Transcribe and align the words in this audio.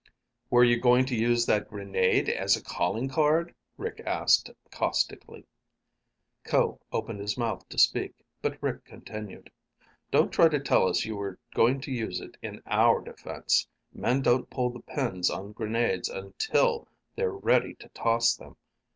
"Were 0.49 0.63
you 0.63 0.79
going 0.79 1.05
to 1.05 1.15
use 1.15 1.45
that 1.45 1.67
grenade 1.69 2.27
as 2.27 2.57
a 2.57 2.63
calling 2.63 3.07
card?" 3.07 3.53
Rick 3.77 4.01
asked 4.03 4.49
caustically. 4.71 5.45
Ko 6.43 6.79
opened 6.91 7.19
his 7.19 7.37
mouth 7.37 7.69
to 7.69 7.77
speak, 7.77 8.15
but 8.41 8.57
Rick 8.63 8.83
continued, 8.83 9.51
"Don't 10.09 10.31
try 10.33 10.49
to 10.49 10.59
tell 10.59 10.87
us 10.87 11.05
you 11.05 11.17
were 11.17 11.37
going 11.53 11.81
to 11.81 11.91
use 11.91 12.19
it 12.19 12.35
in 12.41 12.63
our 12.65 12.99
defense. 12.99 13.67
Men 13.93 14.23
don't 14.23 14.49
pull 14.49 14.71
the 14.71 14.79
pins 14.81 15.29
on 15.29 15.51
grenades 15.51 16.09
until 16.09 16.87
they're 17.15 17.29
ready 17.35 17.75
to 17.75 17.87
toss 17.89 18.35
them. 18.35 18.57